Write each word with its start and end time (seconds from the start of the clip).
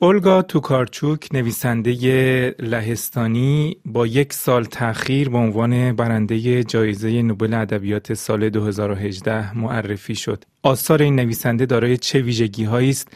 اولگا 0.00 0.42
توکارچوک 0.42 1.28
نویسنده 1.32 2.54
لهستانی 2.58 3.76
با 3.84 4.06
یک 4.06 4.32
سال 4.32 4.64
تأخیر 4.64 5.28
به 5.28 5.38
عنوان 5.38 5.96
برنده 5.96 6.64
جایزه 6.64 7.22
نوبل 7.22 7.54
ادبیات 7.54 8.14
سال 8.14 8.50
2018 8.50 9.58
معرفی 9.58 10.14
شد. 10.14 10.44
آثار 10.62 11.02
این 11.02 11.16
نویسنده 11.16 11.66
دارای 11.66 11.96
چه 11.96 12.20
ویژگی 12.20 12.64
است 12.64 13.08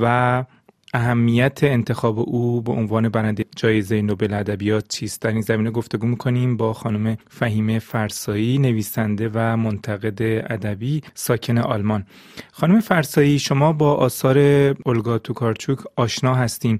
و 0.00 0.44
اهمیت 0.94 1.64
انتخاب 1.64 2.18
او 2.18 2.62
به 2.62 2.72
عنوان 2.72 3.08
برنده 3.08 3.44
جایزه 3.56 4.02
نوبل 4.02 4.34
ادبیات 4.34 4.88
چیست؟ 4.88 5.22
در 5.22 5.30
این 5.30 5.40
زمینه 5.40 5.70
گفتگو 5.70 6.06
می‌کنیم 6.06 6.56
با 6.56 6.72
خانم 6.72 7.16
فهیمه 7.28 7.78
فرسایی 7.78 8.58
نویسنده 8.58 9.30
و 9.34 9.56
منتقد 9.56 10.22
ادبی 10.50 11.02
ساکن 11.14 11.58
آلمان. 11.58 12.06
خانم 12.52 12.80
فرسایی 12.80 13.38
شما 13.38 13.72
با 13.72 13.94
آثار 13.94 14.38
اولگا 14.84 15.18
توکارچوک 15.18 15.78
آشنا 15.96 16.34
هستین. 16.34 16.78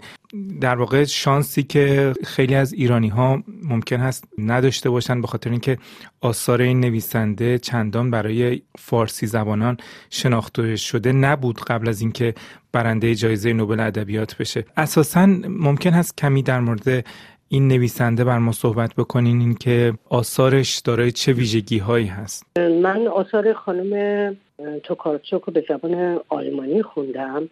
در 0.61 0.77
واقع 0.77 1.05
شانسی 1.05 1.63
که 1.63 2.13
خیلی 2.25 2.55
از 2.55 2.73
ایرانی 2.73 3.09
ها 3.09 3.43
ممکن 3.63 3.97
هست 3.97 4.25
نداشته 4.39 4.91
باشند 4.91 5.21
به 5.21 5.29
خاطر 5.29 5.51
اینکه 5.51 5.79
آثار 6.21 6.63
این 6.63 6.81
نویسنده 6.81 7.59
چندان 7.59 8.11
برای 8.11 8.63
فارسی 8.79 9.27
زبانان 9.27 9.77
شناخته 10.11 10.77
شده 10.77 11.13
نبود 11.13 11.61
قبل 11.61 11.89
از 11.89 12.01
اینکه 12.01 12.35
برنده 12.73 13.15
جایزه 13.15 13.53
نوبل 13.53 13.81
ادبیات 13.81 14.37
بشه. 14.37 14.65
اساسا 14.77 15.27
ممکن 15.49 15.91
هست 15.91 16.17
کمی 16.17 16.43
در 16.43 16.61
مورد 16.61 17.05
این 17.49 17.69
نویسنده 17.69 18.25
بر 18.25 18.39
ما 18.39 18.53
صحبت 18.53 18.95
بکنین 18.95 19.41
این 19.41 19.55
که 19.55 19.93
آثارش 20.09 20.79
دارای 20.79 21.13
چه 21.13 21.33
ویژگی 21.33 21.79
هایی 21.79 22.07
هست. 22.07 22.47
من 22.57 23.07
آثار 23.07 23.53
خانم 23.53 24.37
توکارچوک 24.85 25.43
رو 25.43 25.53
به 25.53 25.65
زبان 25.69 26.21
آلمانی 26.29 26.83
خوندم. 26.83 27.49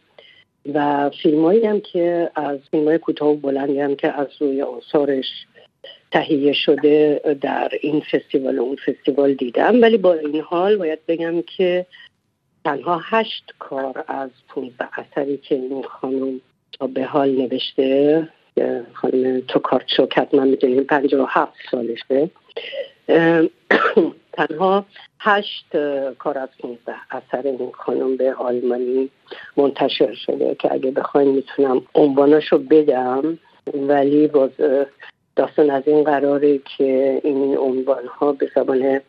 و 0.74 1.10
فیلمایی 1.22 1.66
هم 1.66 1.80
که 1.80 2.30
از 2.34 2.58
فیلم 2.70 2.96
کوتاه 2.96 3.28
و 3.28 3.36
بلندی 3.36 3.80
هم 3.80 3.96
که 3.96 4.08
از 4.08 4.28
روی 4.38 4.62
آثارش 4.62 5.26
تهیه 6.10 6.52
شده 6.52 7.20
در 7.40 7.70
این 7.80 8.00
فستیوال 8.00 8.58
و 8.58 8.62
اون 8.62 8.76
فستیوال 8.76 9.34
دیدم. 9.34 9.82
ولی 9.82 9.96
با 9.96 10.14
این 10.14 10.40
حال 10.40 10.76
باید 10.76 11.06
بگم 11.08 11.42
که 11.42 11.86
تنها 12.64 13.00
هشت 13.04 13.54
کار 13.58 14.04
از 14.08 14.30
پونزده 14.48 14.98
اثری 14.98 15.36
که 15.36 15.54
این 15.54 15.82
خانم 15.82 16.40
تا 16.78 16.86
به 16.86 17.04
حال 17.04 17.30
نوشته 17.30 18.28
خانم 18.92 19.40
توکارچوک 19.40 20.18
حتما 20.18 20.44
می‌دونیم 20.44 20.84
پنجاه 20.84 21.22
و 21.22 21.26
هفت 21.28 21.54
سالشه. 21.70 22.30
تنها 24.36 24.84
هشت 25.20 25.76
کار 26.18 26.38
از 26.38 26.48
پونزده 26.60 26.94
اثر 27.10 27.42
این 27.42 27.72
خانم 27.72 28.16
به 28.16 28.34
آلمانی 28.34 29.10
منتشر 29.56 30.14
شده 30.14 30.54
که 30.54 30.72
اگه 30.72 30.90
بخواین 30.90 31.28
می‌تونم 31.28 31.82
عنواناشو 31.94 32.58
بدم 32.58 33.38
ولی 33.74 34.28
باز 34.28 34.50
داستان 35.36 35.70
از 35.70 35.82
این 35.86 36.04
قراره 36.04 36.58
که 36.58 37.20
این 37.24 37.58
عنوان 37.58 38.06
ها 38.06 38.32
به 38.32 38.50
زبان 38.54 39.00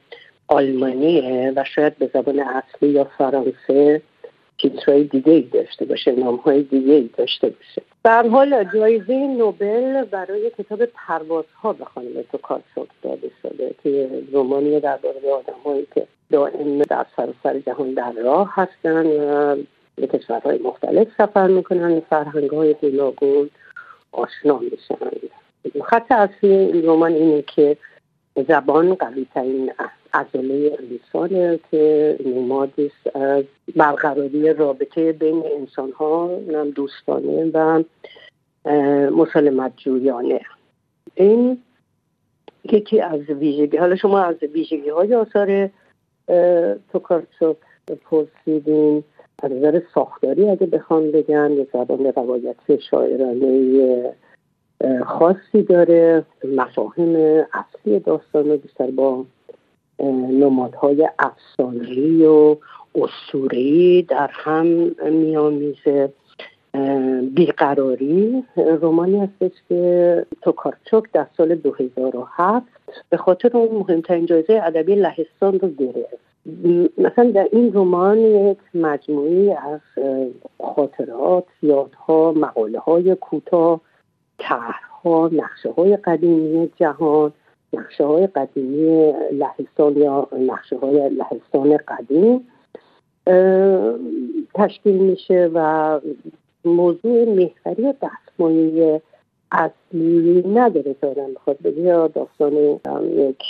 آلمانیه 0.48 1.54
و 1.56 1.64
شاید 1.64 1.98
به 1.98 2.10
زبان 2.14 2.40
اصلی 2.40 2.90
یا 2.90 3.04
فرانسه 3.04 4.02
تیترهای 4.60 5.04
دیگه 5.04 5.34
ای 5.34 5.42
داشته 5.42 5.86
باشه 5.86 6.12
نام 6.12 6.36
های 6.36 6.64
دیگه 6.64 6.94
ای 6.94 7.10
داشته 7.18 7.50
باشه. 7.50 7.82
در 8.04 8.28
حال 8.28 8.64
جایزه 8.74 9.14
نوبل 9.14 10.04
برای 10.04 10.52
کتاب 10.58 10.86
پروازها 10.86 11.74
به 11.74 11.86
خانم 11.86 12.22
توکارچوک 12.32 12.88
داده 13.02 13.32
شده 13.42 13.76
که 13.84 14.10
رومانی 14.32 14.80
درباره 14.80 15.16
آدمهایی 15.34 15.88
که 15.96 16.08
دائم 16.32 16.82
در 16.82 17.06
سراسر 17.16 17.60
جهان 17.60 17.94
در 17.94 18.12
راه 18.12 18.54
هستن 18.56 19.06
و 19.06 19.56
به 19.96 20.08
کشورهای 20.08 20.58
مختلف 20.58 21.08
سفر 21.18 21.48
می‌کنن 21.48 22.00
فرهنگ 22.00 22.50
های 22.50 22.74
گوناگون 22.74 23.50
آشنا 24.12 24.60
میشن. 24.60 24.96
خط 25.84 26.12
اصلی 26.12 26.50
این 26.50 26.86
رمان 26.86 27.14
اینه 27.14 27.42
که 27.42 27.78
زبان 28.44 28.96
قوی 28.96 29.28
ترین 29.34 29.72
عضله 30.14 30.78
انسانه 30.80 31.60
که 31.72 32.18
نمادی 32.26 32.92
از 33.16 33.44
برقراری 33.76 34.54
رابطه 34.54 35.12
بین 35.12 35.44
انسان 35.60 35.92
ها 35.92 36.40
نم 36.48 36.70
دوستانه 36.70 37.52
و 37.54 37.84
مسالمت 39.12 39.72
جویانه. 39.78 40.42
این 41.16 41.58
یکی 42.72 43.02
از 43.02 43.20
ویژگی 43.20 43.78
حالا 43.78 43.96
شما 43.96 44.20
از 44.20 44.36
ویژگی 44.44 44.90
های 44.90 45.16
آثار 45.16 45.70
توکارچوک 46.92 47.58
پرسیدین. 48.10 49.04
از 49.44 49.52
نظر 49.52 49.82
ساختاری 49.94 50.50
اگه 50.50 50.66
بخوام 50.66 51.12
بگم 51.12 51.52
یه 51.54 51.68
زبان 51.74 52.06
روایتی 52.16 52.82
شاعرانه 52.90 54.14
خاصی 55.06 55.64
داره 55.70 56.26
مفاهیم 56.56 57.16
اصلی 57.54 58.00
داستان 58.00 58.50
رو 58.50 58.58
بیشتر 58.58 58.92
با 58.92 59.26
نمادهای 60.40 61.10
افسانه‌ای 61.20 62.26
و 62.26 62.56
اسطوره‌ای 62.96 64.02
در 64.02 64.30
هم 64.34 64.66
میامیزه 65.12 66.10
بیقراری 67.36 68.44
رومانی 68.82 69.20
هستش 69.20 69.52
که 69.70 70.26
توکارچوک 70.42 71.04
در 71.14 71.28
سال 71.38 71.56
2007 71.56 72.66
به 73.10 73.18
خاطر 73.18 73.58
اون 73.58 73.78
مهمترین 73.78 74.26
جایزه 74.26 74.62
ادبی 74.64 74.96
لهستان 74.96 75.60
رو 75.60 75.70
گرفت. 75.70 76.28
مثلا 76.98 77.32
در 77.32 77.48
این 77.52 77.74
رمان 77.74 78.18
یک 78.18 78.58
مجموعی 78.74 79.52
از 79.52 79.80
خاطرات 80.64 81.46
یادها 81.62 82.32
مقاله 82.32 82.80
های 82.80 83.16
کوتاه 83.16 83.82
طرحها 84.38 85.30
نقشه 85.34 85.72
های 85.72 85.98
قدیمی 85.98 86.70
جهان 86.76 87.34
نقشه 87.74 88.06
های 88.06 88.28
قدیمی 88.28 89.14
لهستان 89.32 89.98
یا 89.98 90.28
نقشه 90.40 90.78
های 90.78 91.10
لهستان 91.10 91.78
قدیم 91.78 92.48
تشکیل 94.54 94.98
میشه 94.98 95.50
و 95.54 96.00
موضوع 96.66 97.26
محوری 97.26 97.94
دستمایه 98.02 99.02
اصلی 99.52 100.44
نداره 100.48 100.96
آدم 101.04 101.34
بخواد 101.34 101.58
بگه 101.64 101.82
یا 101.82 102.08
داستان 102.08 102.54
یک 103.04 103.44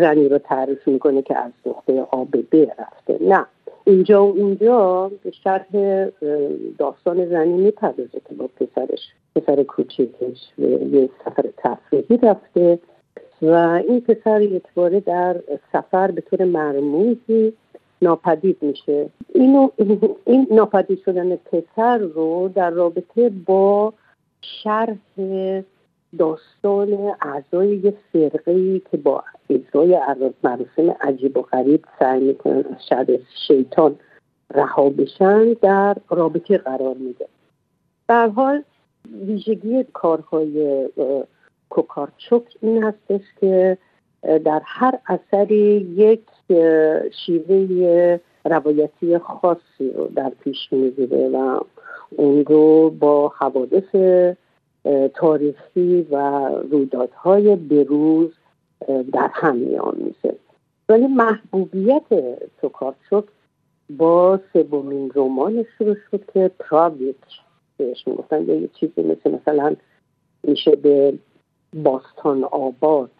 زنی 0.00 0.28
رو 0.28 0.38
تعریف 0.38 0.88
می‌کنه 0.88 1.22
که 1.22 1.38
از 1.38 1.52
نقطه 1.66 2.00
آ 2.10 2.24
به 2.24 2.42
ب 2.42 2.56
رفته. 2.78 3.18
نه. 3.20 3.46
اینجا 3.84 4.26
و 4.26 4.38
اونجا 4.38 5.10
به 5.24 5.30
شرح 5.30 5.66
داستان 6.78 7.26
زنی 7.26 7.52
می‌پردازه 7.52 8.20
که 8.28 8.34
با 8.34 8.46
پسرش 8.46 9.00
پسر 9.36 9.62
کوچیکش 9.62 10.38
به 10.58 10.68
یه 10.68 11.08
سفر 11.24 11.44
تفریحی 11.56 12.16
رفته 12.16 12.78
و 13.42 13.82
این 13.88 14.00
پسر 14.00 14.42
یک 14.42 14.62
باره 14.74 15.00
در 15.00 15.36
سفر 15.72 16.10
به 16.10 16.20
طور 16.20 16.44
مرموزی 16.44 17.52
ناپدید 18.02 18.56
میشه. 18.60 19.06
اینو 19.34 19.68
این 20.24 20.46
ناپدید 20.50 20.98
شدن 21.04 21.36
پسر 21.36 21.98
رو 21.98 22.50
در 22.54 22.70
رابطه 22.70 23.30
با 23.46 23.92
شرح 24.42 24.96
داستان 26.18 27.14
اعضای 27.20 27.76
یه 27.76 27.94
فرقه 28.12 28.78
که 28.90 28.96
با 28.96 29.24
اجرای 29.50 29.98
مراسم 30.44 30.96
عجیب 31.00 31.36
و 31.36 31.42
غریب 31.42 31.84
سعی 31.98 32.20
می‌کنن 32.20 32.56
از 32.56 32.86
شر 32.88 33.18
شیطان 33.46 33.96
رها 34.54 34.90
بشن 34.90 35.52
در 35.52 35.96
رابطه 36.10 36.58
قرار 36.58 36.94
میده. 36.94 37.28
در 38.08 38.28
حال 38.28 38.62
ویژگی 39.26 39.84
کارهای 39.92 40.88
کوکارچوک 41.70 42.42
این 42.60 42.84
هستش 42.84 43.20
که 43.40 43.78
در 44.22 44.62
هر 44.64 44.98
اثری 45.06 45.86
یک 45.96 46.22
شیوه 47.26 48.18
روایتی 48.44 49.18
خاصی 49.18 49.90
رو 49.96 50.08
در 50.14 50.32
پیش 50.40 50.72
می‌گیره 50.72 51.28
و 51.28 51.60
اون 52.16 52.44
رو 52.44 52.90
با 52.90 53.28
حوادث 53.28 53.94
تاریخی 55.14 56.06
و 56.10 56.16
رویدادهای 56.48 57.56
بروز 57.56 58.30
در 59.12 59.30
هم 59.32 59.56
میآمیزه 59.56 60.34
ولی 60.88 61.06
محبوبیت 61.06 62.04
توکارچوک 62.60 63.24
با 63.90 64.40
سومین 64.52 65.12
رمان 65.14 65.64
شروع 65.78 65.96
شد 66.10 66.24
که 66.34 66.50
پراویچ 66.58 67.16
بهش 67.76 68.08
می‌گفتن. 68.08 68.48
یه 68.48 68.68
چیزی 68.80 69.02
مثل 69.02 69.30
مثلا 69.30 69.76
میشه 70.42 70.76
به 70.76 71.14
باستان 71.74 72.44
آباد 72.44 73.10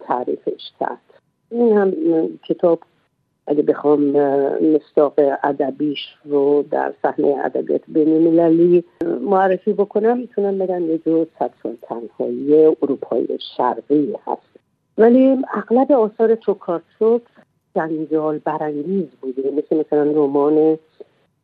تعریفش 0.00 0.72
کرد. 0.80 1.00
این 1.50 1.76
هم 1.76 1.92
کتاب 2.48 2.80
اگه 3.46 3.62
بخوام 3.62 4.00
مستاق 4.74 5.14
ادبیش 5.44 5.98
رو 6.24 6.64
در 6.70 6.94
صحنه 7.02 7.36
ادبیات 7.44 7.82
بین 7.88 8.82
معرفی 9.20 9.72
بکنم 9.72 10.18
می‌تونم 10.18 10.58
بگم 10.58 10.90
یه 10.90 10.98
جور 10.98 11.26
سطر 11.38 11.74
تنهایی 11.82 12.64
اروپای 12.64 13.38
شرقی 13.56 14.14
هست. 14.26 14.54
ولی 14.98 15.38
اغلب 15.54 15.92
آثار 15.92 16.34
توکارچوک 16.34 17.22
جنجال 17.76 18.38
برانگیز 18.38 19.06
بوده. 19.20 19.50
مثل 19.50 19.80
مثلا 19.80 20.02
رمان 20.02 20.78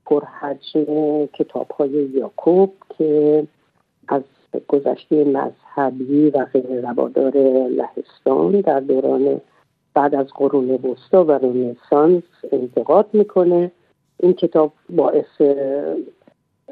پرحجم 0.06 1.26
کتاب 1.26 1.70
های 1.70 1.90
یاکوب 1.90 2.72
که 2.98 3.46
از 4.08 4.22
گذشته 4.68 5.24
مذهبی 5.24 6.30
و 6.30 6.44
غیر 6.44 6.80
روادار 6.80 7.36
لهستان 7.68 8.60
در 8.60 8.80
دوران 8.80 9.40
بعد 10.00 10.14
از 10.14 10.26
قرون 10.34 10.70
وسطا 10.70 11.24
و 11.24 11.32
رنسانس 11.32 12.22
انتقاد 12.52 13.06
می‌کنه. 13.12 13.70
این 14.20 14.32
کتاب 14.32 14.72
باعث 14.90 15.42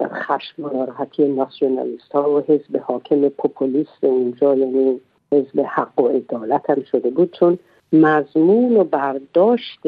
خشم 0.03 0.65
و 0.65 0.69
ناراحتی 0.69 1.29
ناسیونالیست 1.29 2.13
ها 2.13 2.31
و 2.31 2.41
حزب 2.41 2.77
حاکم 2.77 3.29
پوپولیست 3.29 4.05
اونجا 4.05 4.55
یعنی 4.55 5.01
حزب 5.33 5.61
حق 5.61 6.01
و 6.01 6.09
عدالت 6.09 6.71
هم 6.71 6.83
شده 6.83 7.11
بود. 7.11 7.37
چون 7.41 7.59
مضمون 7.93 8.77
و 8.77 8.85
برداشت 8.85 9.81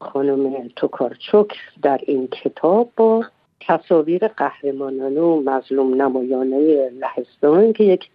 خانم 0.00 0.68
توکارچوک 0.76 1.52
در 1.82 2.00
این 2.06 2.28
کتاب 2.28 2.90
با 2.96 3.24
تصاویر 3.60 4.28
قهرمانانه 4.28 5.20
و 5.20 5.42
مظلوم 5.46 6.02
نمایانه 6.02 6.90
لهستان 6.90 7.72
که 7.72 7.84
یک 7.84 8.08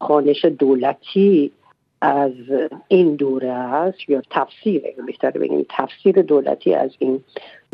خانش 0.00 0.44
دولتی 0.44 1.52
از 2.00 2.32
این 2.88 3.16
دوره 3.16 3.52
است 3.52 3.98
یا 4.08 4.22
تفسیر 4.30 4.82
بهتر 5.06 5.30
بگیم 5.30 5.66
تفسیر 5.68 6.22
دولتی 6.22 6.74
از 6.74 6.90
این 6.98 7.24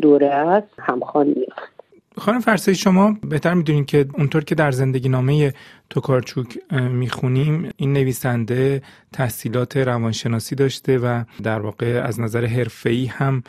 دوره 0.01 0.27
است 0.27 0.67
همخوان 0.79 1.27
نیست. 1.27 1.73
خانم 2.17 2.39
فرسایی 2.39 2.75
شما 2.75 3.17
بهتر 3.29 3.53
می‌دونید 3.53 3.85
که 3.85 4.05
اونطور 4.17 4.43
که 4.43 4.55
در 4.55 4.71
زندگی 4.71 5.09
نامه 5.09 5.53
توکارچوک 5.89 6.57
می‌خونیم 6.71 7.69
این 7.77 7.93
نویسنده 7.93 8.81
تحصیلات 9.13 9.77
روانشناسی 9.77 10.55
داشته 10.55 10.97
و 10.97 11.23
در 11.43 11.59
واقع 11.59 12.01
از 12.05 12.19
نظر 12.19 12.45
حرفه‌ای 12.45 13.05
هم 13.05 13.43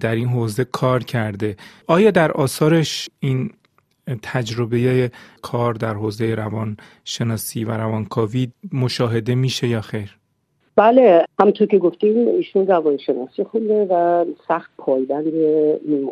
در 0.00 0.14
این 0.14 0.28
حوزه 0.28 0.64
کار 0.64 1.02
کرده. 1.02 1.56
آیا 1.86 2.10
در 2.10 2.32
آثارش 2.32 3.10
این 3.20 3.50
تجربه 4.22 5.10
کار 5.42 5.74
در 5.74 5.94
حوزه 5.94 6.34
روانشناسی 6.34 7.64
و 7.64 7.70
روانکاوی 7.70 8.48
مشاهده 8.72 9.34
میشه 9.34 9.68
یا 9.68 9.80
خیر؟ 9.80 10.16
بله 10.76 11.24
همونطور 11.40 11.66
که 11.66 11.78
گفتیم 11.78 12.28
ایشون 12.28 12.66
روانشناسی 12.66 13.44
خونده 13.44 13.86
و 13.90 14.24
سخت 14.48 14.70
پایبند 14.78 15.26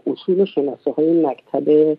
اصول 0.07 0.45
شناسه 0.45 0.91
های 0.91 1.27
مکتب 1.27 1.97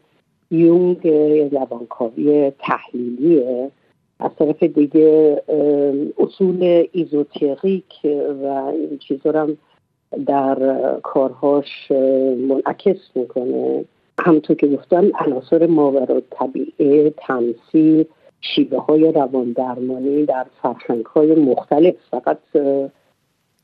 یونگ 0.52 1.08
روانکاوی 1.52 2.52
تحلیلیه 2.60 3.72
از 4.20 4.32
طرف 4.40 4.64
دیگه 4.64 5.42
اصول 6.18 6.88
ایزوتریک 6.92 7.86
و 8.44 8.46
این 8.74 8.98
چیزا 8.98 9.32
هم 9.32 9.58
در 10.26 10.56
کارهاش 11.04 11.92
منعکس 12.50 12.98
می‌کنه 13.16 13.86
همونطور 14.26 14.56
که 14.56 14.68
گفتم 14.68 15.12
عناصر 15.20 15.68
ماورا 15.68 16.22
طبیعه 16.32 17.10
تمثیل 17.10 18.06
شیوه 18.42 18.78
های 18.78 19.12
روان 19.12 19.52
درمانی 19.52 20.26
در 20.26 20.46
فرهنگ 20.62 21.06
های 21.06 21.36
مختلف. 21.36 21.96
فقط 22.12 22.38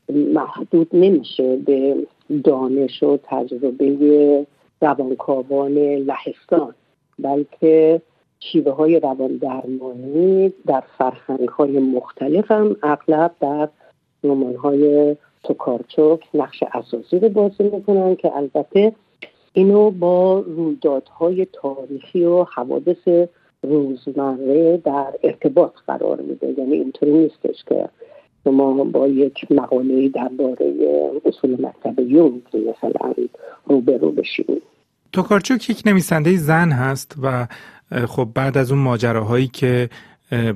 محدود 0.08 0.88
نمیشه 0.92 1.56
به 1.56 1.96
دانش 2.44 3.02
و 3.02 3.18
تجربه 3.22 4.46
روانکاوان 4.80 5.74
لهستان 5.78 6.74
بلکه 7.18 8.00
شیوه 8.40 8.72
های 8.72 9.00
روان 9.00 9.36
درمانی 9.36 10.52
در 10.66 10.82
فرهنگ 10.98 11.48
های 11.48 11.78
مختلف 11.78 12.50
هم 12.50 12.76
اغلب 12.82 13.32
در 13.40 13.68
رمان 14.24 14.56
های 14.56 15.16
توکارچوک 15.44 16.20
نقش 16.34 16.62
اساسی 16.74 17.18
رو 17.18 17.28
بازی 17.28 17.62
می‌کنن 17.62 18.16
که 18.16 18.36
البته 18.36 18.92
اینو 19.56 19.90
با 19.90 20.40
رویدادهای 20.40 21.46
تاریخی 21.52 22.24
و 22.24 22.44
حوادث 22.44 23.28
روزمره 23.62 24.76
در 24.76 25.14
ارتباط 25.22 25.72
قرار 25.86 26.20
میده. 26.20 26.54
یعنی 26.58 26.74
اینطوری 26.74 27.12
نیستش 27.12 27.64
که 27.68 27.88
شما 28.44 28.84
با 28.84 29.08
یک 29.08 29.52
مقاله 29.52 30.08
درباره 30.08 30.74
اصول 31.24 31.66
مکتب 31.66 32.00
یونگ 32.00 32.42
مثلا 32.54 33.14
روبرو 33.66 34.10
بشید 34.10 34.62
توکارچوک 35.12 35.70
یک 35.70 35.82
نویسنده 35.86 36.36
زن 36.36 36.72
هست 36.72 37.14
و 37.22 37.46
خب 38.06 38.28
بعد 38.34 38.58
از 38.58 38.72
اون 38.72 38.80
ماجراهایی 38.80 39.46
که 39.46 39.88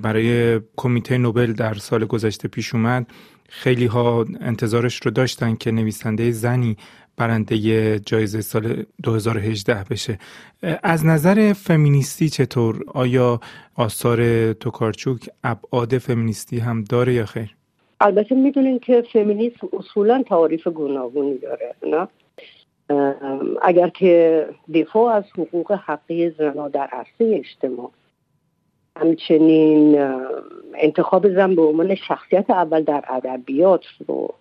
برای 0.02 0.60
کمیته 0.76 1.18
نوبل 1.18 1.52
در 1.52 1.74
سال 1.74 2.04
گذشته 2.04 2.48
پیش 2.48 2.74
اومد 2.74 3.06
خیلی 3.48 3.86
ها 3.86 4.26
انتظارش 4.40 5.00
رو 5.02 5.10
داشتن 5.10 5.54
که 5.54 5.70
نویسنده 5.70 6.30
زنی 6.30 6.76
برنده 7.20 7.98
جایزه 7.98 8.40
سال 8.40 8.84
2018 9.02 9.84
بشه. 9.90 10.18
از 10.82 11.06
نظر 11.06 11.52
فمینیستی 11.52 12.28
چطور؟ 12.28 12.84
آیا 12.94 13.40
آثار 13.76 14.52
توکارچوک 14.52 15.30
ابعاد 15.44 15.98
فمینیستی 15.98 16.58
هم 16.58 16.84
داره 16.84 17.14
یا 17.14 17.26
خیر؟ 17.26 17.56
البته 18.00 18.34
می‌دونین 18.34 18.78
که 18.78 19.04
فمینیسم 19.12 19.68
اصولا 19.72 20.22
تعاریف 20.22 20.66
گوناگونی 20.66 21.38
داره 21.38 21.74
نه؟ 21.82 22.08
اگر 23.62 23.88
که 23.88 24.46
دفاع 24.74 25.14
از 25.14 25.24
حقوق 25.38 25.72
حقی 25.72 26.30
زنها 26.30 26.68
در 26.68 26.88
عرصه 26.92 27.42
اجتماع 27.44 27.90
همچنین 28.96 29.98
انتخاب 30.74 31.34
زن 31.34 31.54
به 31.54 31.62
عنوان 31.62 31.94
شخصیت 31.94 32.50
اول 32.50 32.82
در 32.82 33.04
ادبیات 33.08 33.84
رو 34.08 34.34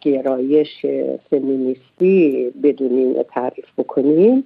گرایش 0.00 0.86
فمینیستی 1.30 2.50
بدونیم 2.62 3.22
تعریف 3.22 3.66
بکنیم 3.78 4.44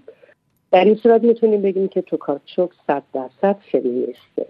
در 0.72 0.84
این 0.84 0.94
صورت 0.94 1.22
می‌تونیم 1.22 1.62
بگیم 1.62 1.88
که 1.88 2.02
توکارچوک 2.02 2.70
صد 2.86 3.02
درصد 3.12 3.56
فمینیسته. 3.72 4.46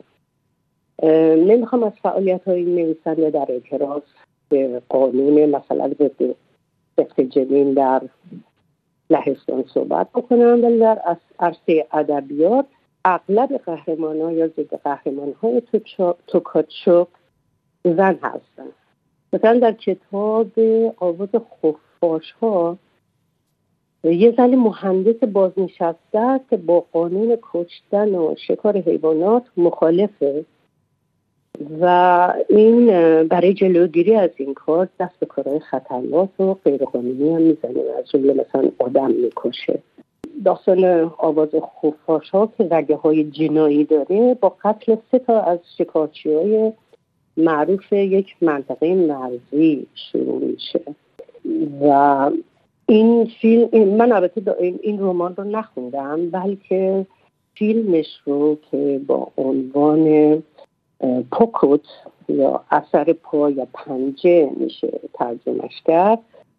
نمی‌خوام 1.46 1.82
از 1.82 1.92
فعالیت 2.02 2.44
های 2.44 2.64
نویسنده 2.64 3.30
در 3.30 3.46
اعتراض 3.48 4.02
به 4.48 4.82
قانون 4.88 5.46
مثلا 5.46 5.88
ضد 5.88 6.34
سفت 6.96 7.20
جنین 7.20 7.72
در 7.72 8.02
لهستان 9.10 9.64
صحبت 9.74 10.08
بکنم 10.14 10.64
ولی 10.64 10.78
در 10.78 11.18
عرصه 11.38 11.86
ادبیات 11.92 12.66
اغلب 13.04 13.56
قهرمان 13.56 14.20
ها 14.20 14.32
یا 14.32 14.48
ضد 14.48 14.74
قهرمان 14.74 15.34
های 15.42 15.62
توکارچوک 16.26 17.08
زن 17.84 18.18
هستند 18.22 18.72
مثلا 19.32 19.58
در 19.58 19.72
کتاب 19.72 20.50
آواز 20.96 21.28
خفاش 21.34 22.32
ها 22.32 22.78
یه 24.04 24.34
زن 24.36 24.54
مهندس 24.54 25.24
بازنشسته 25.24 26.40
که 26.50 26.56
با 26.56 26.84
قانون 26.92 27.38
کشتن 27.42 28.14
و 28.14 28.34
شکار 28.46 28.76
حیوانات 28.78 29.42
مخالفه 29.56 30.44
و 31.80 32.34
این 32.48 32.86
برای 33.22 33.54
جلوگیری 33.54 34.14
از 34.14 34.30
این 34.36 34.54
کار 34.54 34.88
دست 35.00 35.20
به 35.20 35.26
کارهای 35.26 35.60
خطرناک 35.60 36.40
و 36.40 36.54
غیرقانونی 36.54 37.34
هم 37.34 37.42
می‌زنه 37.42 37.80
از 37.98 38.10
جمله 38.10 38.32
مثلا 38.32 38.70
آدم 38.78 39.10
می‌کشه. 39.10 39.82
داستان 40.44 41.12
آواز 41.18 41.48
خفاش 41.82 42.30
ها 42.30 42.52
که 42.58 42.68
رگه 42.70 42.96
های 42.96 43.24
جنایی 43.24 43.84
داره 43.84 44.34
با 44.40 44.56
قتل 44.64 44.96
سه 45.10 45.18
تا 45.18 45.40
از 45.40 45.58
شکارچی 45.78 46.34
های 46.34 46.72
معروف 47.36 47.92
یک 47.92 48.36
منطقه 48.40 48.94
مرزی 48.94 49.86
شروع 49.94 50.44
میشه. 50.44 50.80
و 51.82 52.30
این 52.86 53.30
فیلم 53.40 53.88
من 53.88 54.12
البته 54.12 54.56
این 54.82 55.00
رمان 55.00 55.36
رو 55.36 55.44
نخوندم 55.44 56.30
بلکه 56.30 57.06
فیلمش 57.54 58.20
رو 58.24 58.58
که 58.70 59.00
با 59.06 59.28
عنوان 59.36 60.42
پوکوت 61.32 61.84
یا 62.28 62.64
اثر 62.70 63.12
پا 63.12 63.50
یا 63.50 63.66
پنجه 63.74 64.50
میشه 64.56 65.00
ترجمهش 65.14 65.82
کرد 65.84 66.18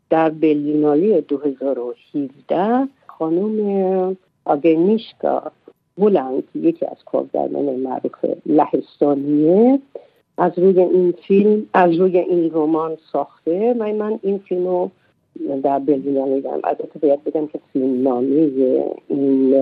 در 0.10 0.30
بلینالی 0.30 1.22
2017 1.22 2.88
خانم 3.08 4.18
آگنیشکا 4.46 5.52
بولند 5.96 6.44
یکی 6.56 6.86
از 6.86 6.98
کارگردان 7.06 7.76
معروف 7.76 8.26
لهستانیه 8.46 9.80
از 10.42 10.60
روی 10.60 10.80
این 10.80 11.12
فیلم 11.28 11.66
از 11.74 11.96
روی 11.96 12.18
این 12.18 12.52
رمان 12.54 12.98
ساخته. 13.12 13.74
من 13.74 13.92
من 13.92 14.20
این 14.24 14.38
فیلم 14.38 14.68
رو 14.68 14.92
در 15.64 15.80
بلژیک 15.80 16.18
میدم 16.18 16.60
البته 16.64 17.00
باید 17.00 17.24
بگم 17.24 17.48
که 17.48 17.60
فیلم 17.74 18.08
نامی 18.08 18.40
این 19.08 19.56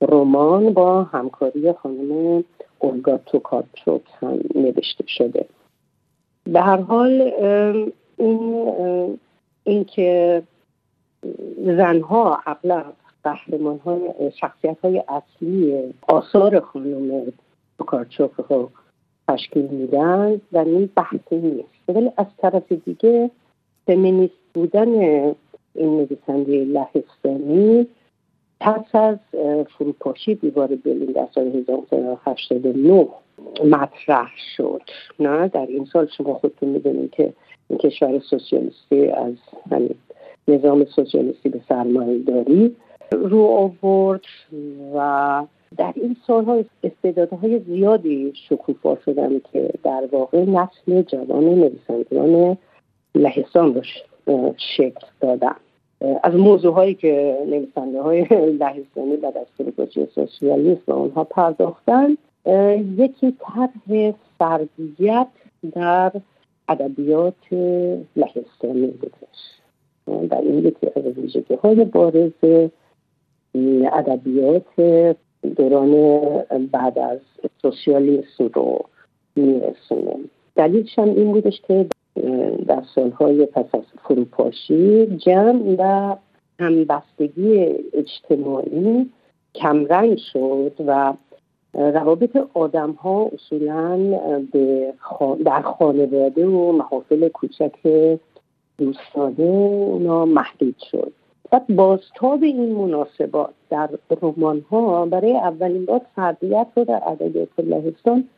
رمان 0.00 0.72
با 0.72 1.02
همکاری 1.02 1.72
خانم 1.72 2.44
اولگا 2.78 3.18
توکارچوک 3.26 4.02
هم 4.20 4.38
نوشته 4.54 5.04
شده. 5.06 5.46
به 6.44 6.60
هر 6.60 6.80
حال 6.80 7.32
این 8.16 8.66
اینکه 9.64 10.42
زنها 11.64 12.38
اغلب 12.46 12.92
قهرمان 13.24 13.78
های 13.78 14.32
شخصیت 14.40 14.76
های 14.80 15.02
اصلی 15.08 15.94
آثار 16.08 16.60
خانم 16.60 17.32
توکارچوک 17.78 18.30
تشکیل 19.30 19.66
میدن 19.66 20.40
و 20.52 20.58
این 20.58 20.90
بحثی 20.96 21.36
نیست. 21.36 21.68
ولی 21.88 22.10
از 22.16 22.26
طرف 22.38 22.72
دیگه 22.72 23.30
فمینیست 23.86 24.34
بودن 24.54 24.88
این 25.74 25.96
نویسنده 25.96 26.64
لهستانی 26.64 27.86
پس 28.60 28.94
از 28.94 29.18
فروپاشی 29.78 30.34
دیوار 30.34 30.66
برلین 30.66 31.12
در 31.12 31.28
سال 31.34 31.46
1989 31.46 33.08
مطرح 33.64 34.30
شد. 34.56 34.82
نه 35.20 35.48
در 35.48 35.66
این 35.66 35.84
سال 35.84 36.06
شما 36.16 36.34
خودتون 36.34 36.68
می‌دونید 36.68 37.10
که 37.10 37.32
این 37.68 37.78
کشور 37.78 38.18
سوسیالیستی 38.18 39.06
از 39.10 39.34
نظام 40.48 40.84
سوسیالیستی 40.84 41.48
به 41.48 41.60
سرمایه 41.68 42.18
داری 42.18 42.76
رو 43.12 43.42
آورد 43.42 44.24
و 44.94 45.42
در 45.76 45.92
این 45.96 46.16
سالها 46.26 46.64
استعدادهای 46.84 47.58
زیادی 47.58 48.32
شکوفا 48.48 48.96
شدن 49.04 49.40
که 49.52 49.70
در 49.82 50.08
واقع 50.12 50.44
نسل 50.44 51.02
جوان 51.02 51.44
نویسندگان 51.44 52.58
لهستان 53.14 53.74
رو 53.74 54.54
شکل 54.76 55.06
دادن. 55.20 55.56
از 56.22 56.34
موضوع 56.34 56.74
هایی 56.74 56.94
که 56.94 57.38
نویسنده 57.46 58.02
های 58.02 58.24
لهستانی 58.60 59.16
بعد 59.16 59.36
از 59.36 59.46
فروپاشی 59.56 60.06
سوسیالیسم 60.14 60.82
و 60.86 60.92
اونها 60.92 61.24
پرداختن 61.24 62.16
یکی 62.96 63.36
طرح 63.40 64.12
فردیت 64.38 65.28
در 65.72 66.12
ادبیات 66.68 67.52
لهستانی 68.16 68.86
بودش. 68.86 69.60
در 70.30 70.40
این 70.40 70.58
یکی 70.58 70.86
از 70.96 71.04
ویژگی 71.04 71.54
های 71.54 71.84
بارز 71.84 72.32
ادبیات 73.92 74.64
دوران 75.56 75.92
بعد 76.72 76.98
از 76.98 77.18
سوسیالیسم 77.62 78.50
رو 78.54 78.84
میرسونه. 79.36 80.16
دلیلش 80.56 80.98
هم 80.98 81.08
این 81.08 81.32
بودش 81.32 81.60
که 81.68 81.86
در 82.66 82.82
سالهای 82.94 83.46
پس 83.46 83.66
از 83.72 83.84
فروپاشی 84.02 85.06
جمع 85.06 85.74
و 85.78 86.16
همبستگی 86.60 87.58
اجتماعی 87.92 89.10
کمرنگ 89.54 90.18
شد 90.32 90.72
و 90.86 91.14
روابط 91.74 92.36
آدم 92.54 92.90
ها 92.90 93.30
اصولا 93.32 93.96
در 95.44 95.62
خانواده 95.62 96.46
و 96.46 96.72
محافل 96.72 97.28
کوچک 97.28 97.76
دوستانه 98.78 99.44
اونا 99.44 100.24
محدود 100.24 100.76
شد. 100.90 101.12
و 101.52 101.60
بازتاب 101.68 102.42
این 102.42 102.72
مناسبات 102.72 103.50
در 103.70 103.88
رمان 104.22 104.64
ها 104.70 105.06
برای 105.06 105.36
اولین 105.36 105.84
بار 105.84 106.00
فردیت 106.16 106.66
رو 106.76 106.84
در 106.84 107.02
ادبیات 107.06 107.48
لهستان 107.58 108.28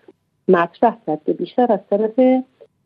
مطرح 0.49 0.97
کرد 1.07 1.21
که 1.27 1.33
بیشتر 1.33 1.73
از 1.73 1.81
طرف 1.91 2.43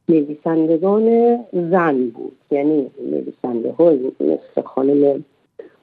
نویسندگان 0.09 1.37
زن 1.53 2.09
بود. 2.09 2.37
یعنی 2.51 2.91
نویسنده 3.11 3.73
های 3.73 4.13
مثل 4.21 4.63
خانم 4.67 5.25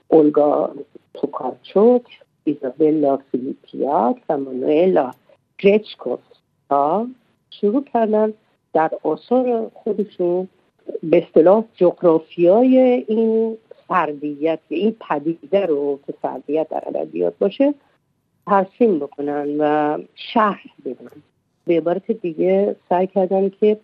اولگا 0.07 0.75
توکارچوک 1.13 2.03
ایزابلا 2.43 3.17
فیلیپیاک 3.17 4.21
و 4.29 4.37
مانوئلا 4.37 5.11
گرچکوفسکا 5.57 7.07
شروع 7.49 7.83
کردن 7.83 8.33
در 8.73 8.91
آثار 9.03 9.71
خودشون 9.73 10.47
به 11.03 11.17
اصطلاح 11.17 11.63
جغرافیای 11.75 12.77
این 13.07 13.57
فردیت 13.87 14.59
این 14.69 14.95
پدیده 15.09 15.65
رو 15.65 15.99
که 16.07 16.13
فردیت 16.21 16.69
در 16.69 16.83
ادبیات 16.87 17.37
باشه 17.39 17.73
ترسیم 18.47 18.99
بکنن 18.99 19.57
و 19.59 19.97
شرح 20.15 20.65
بدن. 20.85 21.11
به 21.65 21.77
عبارت 21.77 22.11
دیگه 22.11 22.75
سعی 22.89 23.07
کردن 23.07 23.49
که 23.49 23.77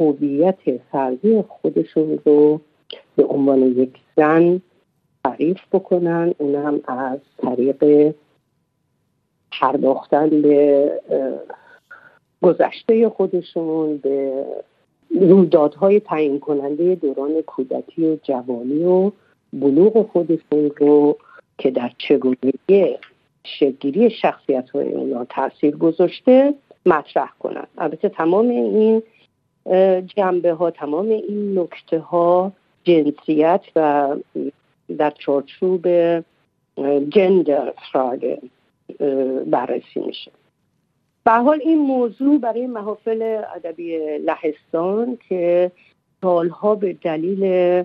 هویت 0.00 0.58
فردی 0.92 1.44
خودشون 1.48 2.18
رو 2.24 2.60
به 3.16 3.24
عنوان 3.24 3.62
یک 3.62 3.92
زن 4.16 4.60
تعریف 5.24 5.60
بکنن. 5.72 6.34
اونم 6.38 6.80
از 6.84 7.18
طریق 7.38 8.14
پرداختن 9.60 10.42
به 10.42 10.90
گذشته 12.42 13.08
خودشون 13.08 13.96
به 13.96 14.44
رویدادهای 15.20 16.00
تعیین 16.00 16.40
کننده 16.40 16.94
دوران 16.94 17.42
کودکی 17.42 18.06
و 18.06 18.16
جوانی 18.22 18.84
و 18.84 19.10
بلوغ 19.52 20.06
خودشون 20.06 20.70
رو 20.76 21.18
که 21.58 21.70
در 21.70 21.90
چگونگی 21.98 22.96
شگیری 23.44 24.10
شخصیت 24.10 24.70
های 24.70 24.92
اونا 24.92 25.24
تاثیر 25.24 25.76
گذاشته 25.76 26.54
مطرح 26.86 27.32
کنن. 27.38 27.66
البته 27.78 28.08
تمام 28.08 28.48
این 28.48 29.02
جنبه 30.16 30.52
ها 30.52 30.70
تمام 30.70 31.08
این 31.08 31.58
نکته 31.58 31.98
ها 31.98 32.52
جنسیت 32.84 33.60
و 33.76 34.16
در 34.98 35.10
چارچوب 35.10 35.88
جندر 37.08 37.72
فراگ 37.92 38.38
بررسی 39.46 40.00
میشه. 40.06 40.30
به 41.24 41.32
حال 41.32 41.60
این 41.64 41.78
موضوع 41.78 42.40
برای 42.40 42.66
محافل 42.66 43.42
ادبی 43.56 43.98
لهستان 44.18 45.18
که 45.28 45.70
سالها 46.22 46.74
به 46.74 46.92
دلیل 46.92 47.84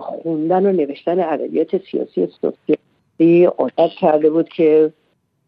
خوندن 0.00 0.66
و 0.66 0.72
نوشتن 0.72 1.20
ادبیات 1.20 1.90
سیاسی 1.90 2.26
سوسیالیستی 2.26 3.44
عادت 3.44 3.90
کرده 4.00 4.30
بود 4.30 4.48
که 4.48 4.92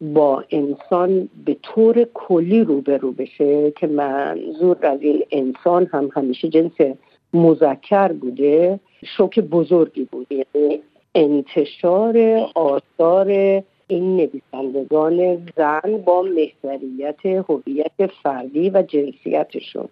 با 0.00 0.45
انسان 0.50 1.29
به 1.45 1.57
طور 1.62 2.07
کلی 2.15 2.65
روبرو 2.65 3.12
بشه 3.12 3.71
که 3.71 3.87
منظور 3.87 4.87
از 4.87 5.03
این 5.03 5.25
انسان 5.31 5.87
هم 5.87 6.11
همیشه 6.15 6.49
جنس 6.49 6.97
مذکر 7.35 8.12
بوده 8.12 8.81
شوک 9.17 9.41
بزرگی 9.41 10.05
بود. 10.05 10.27
یعنی 10.31 10.83
انتشار 11.15 12.19
آثار 12.55 13.29
این 13.87 14.17
نویسندگان 14.17 15.47
زن 15.57 15.97
با 16.05 16.23
محوریت 16.23 17.27
هویت 17.27 18.07
فردی 18.23 18.71
و 18.71 18.83
جنسیتشون. 18.83 19.89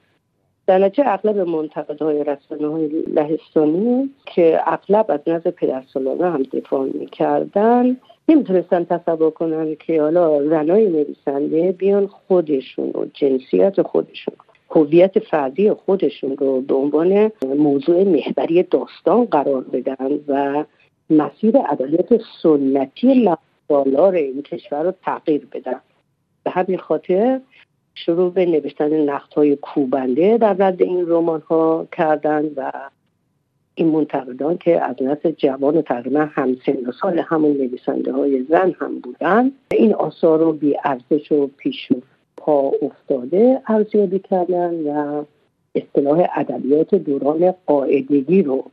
در 0.68 0.78
نتیجه 0.78 1.08
اغلب 1.08 1.38
منتقدهای 1.38 2.25
رسانه 2.25 2.68
های 2.68 2.88
لهستانی 2.88 4.10
که 4.26 4.60
اغلب 4.66 5.06
از 5.08 5.20
نظر 5.26 5.50
پدرسالانه 5.50 6.30
هم 6.30 6.42
دفاع 6.42 6.88
می‌کردن 6.94 7.96
نمی‌تونستن 8.28 8.84
تصور 8.84 9.30
کنن 9.30 9.75
که 9.75 10.02
حالا 10.02 10.48
زنای 10.48 10.88
نویسنده 10.88 11.72
بیان 11.72 12.06
خودشون 12.06 12.90
و 12.90 13.04
جنسیت 13.14 13.82
خودشون 13.82 14.34
هویت 14.70 15.18
فردی 15.18 15.72
خودشون 15.72 16.37
رو 16.37 16.60
به 16.60 16.75
عنوان 16.75 17.30
موضوع 17.56 18.04
محوری 18.04 18.62
داستان 18.62 19.25
قرار 19.25 19.60
بدن 19.60 20.20
و 20.28 20.64
مسیر 21.10 21.54
ادبیات 21.70 22.20
سنتی 22.42 23.30
سالار 23.68 24.14
این 24.14 24.42
کشور 24.42 24.82
رو 24.82 24.92
تغییر 25.04 25.48
بدن. 25.52 25.80
به 26.44 26.50
همین 26.50 26.78
خاطر 26.78 27.40
شروع 28.05 28.33
به 28.33 28.47
نوشتن 28.47 29.11
نقد 29.11 29.33
های 29.33 29.57
کوبنده 29.57 30.38
در 30.38 30.52
رد 30.52 30.83
این 30.83 31.09
رمان 31.09 31.40
ها 31.40 31.87
کردن 31.93 32.45
و 32.57 32.73
این 33.75 33.88
منتقدان 33.88 34.59
که 34.59 34.85
از 34.85 34.97
نسل 35.00 35.31
جوان 35.31 35.76
و 35.76 35.83
تقریبا 35.83 36.28
همسن 36.33 36.76
و 36.87 36.93
سال 37.00 37.19
همون 37.19 37.50
نویسنده 37.50 38.12
های 38.12 38.45
زن 38.50 38.75
هم 38.81 38.99
بودن 38.99 39.50
این 39.71 39.95
آثار 39.95 40.38
رو 40.38 40.52
بی 40.52 40.76
ارزش 40.85 41.33
و 41.33 41.50
پیش 41.57 41.88
پا 42.37 42.73
افتاده 42.83 43.62
ارزیابی 43.67 44.19
کردن 44.19 44.75
و 44.75 45.25
اصطلاح 45.75 46.26
ادبیات 46.37 46.95
دوران 46.95 47.55
قاعدگی 47.67 48.43
رو 48.43 48.64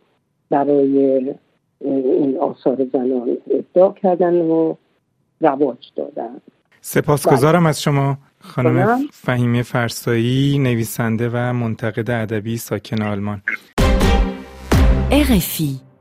برای 0.50 1.34
این 1.82 2.38
آثار 2.38 2.88
زنان 2.94 3.38
ابداع 3.52 3.94
کردن 3.94 4.36
و 4.36 4.76
رواج 5.42 5.92
دادن 5.96 6.42
سپاسگزارم 6.82 7.60
بله. 7.60 7.70
از 7.70 7.82
شما 7.82 8.18
خانم 8.48 9.08
فهیمه 9.12 9.62
فرسایی 9.62 10.60
نویسنده 10.60 11.30
و 11.34 11.54
منتقد 11.54 12.12
ادبی 12.12 12.58
ساکن 12.58 13.02
آلمان. 13.02 13.42
RFI 15.12 15.95